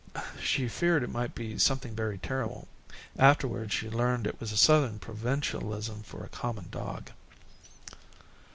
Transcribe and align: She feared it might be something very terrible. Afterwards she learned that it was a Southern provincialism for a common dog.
She 0.41 0.67
feared 0.67 1.03
it 1.03 1.11
might 1.11 1.35
be 1.35 1.59
something 1.59 1.95
very 1.95 2.17
terrible. 2.17 2.67
Afterwards 3.19 3.71
she 3.73 3.87
learned 3.87 4.23
that 4.25 4.29
it 4.29 4.39
was 4.39 4.51
a 4.51 4.57
Southern 4.57 4.97
provincialism 4.97 6.01
for 6.01 6.23
a 6.23 6.29
common 6.29 6.69
dog. 6.71 7.11